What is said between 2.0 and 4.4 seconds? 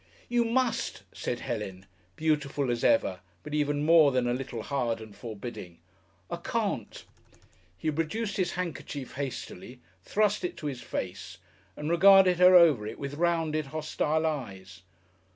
beautiful as ever, but even more than a